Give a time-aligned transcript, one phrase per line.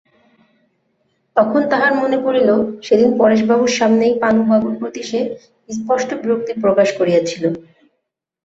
[1.35, 2.49] তখন তাহার মনে পড়িল
[2.83, 5.19] সেদিন পরেশবাবুর সামনেই পানুবাবুর প্রতি সে
[5.69, 7.43] স্পষ্ট বিরক্তি প্রকাশ করিয়াছিল।